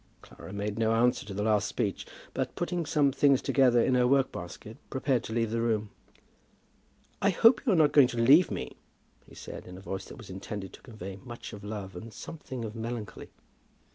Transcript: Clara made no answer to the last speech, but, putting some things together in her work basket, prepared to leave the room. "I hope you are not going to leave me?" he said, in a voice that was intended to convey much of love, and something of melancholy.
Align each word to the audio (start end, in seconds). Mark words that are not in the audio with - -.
Clara 0.23 0.51
made 0.51 0.79
no 0.79 0.95
answer 0.95 1.27
to 1.27 1.33
the 1.35 1.43
last 1.43 1.67
speech, 1.67 2.07
but, 2.33 2.55
putting 2.55 2.87
some 2.87 3.11
things 3.11 3.39
together 3.39 3.79
in 3.83 3.93
her 3.93 4.07
work 4.07 4.31
basket, 4.31 4.77
prepared 4.89 5.23
to 5.25 5.31
leave 5.31 5.51
the 5.51 5.61
room. 5.61 5.91
"I 7.21 7.29
hope 7.29 7.61
you 7.67 7.71
are 7.71 7.75
not 7.75 7.91
going 7.91 8.07
to 8.07 8.17
leave 8.17 8.49
me?" 8.49 8.77
he 9.27 9.35
said, 9.35 9.67
in 9.67 9.77
a 9.77 9.79
voice 9.79 10.05
that 10.05 10.17
was 10.17 10.31
intended 10.31 10.73
to 10.73 10.81
convey 10.81 11.17
much 11.17 11.53
of 11.53 11.63
love, 11.63 11.95
and 11.95 12.11
something 12.11 12.65
of 12.65 12.75
melancholy. 12.75 13.29